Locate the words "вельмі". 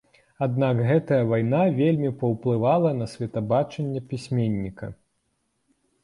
1.79-2.09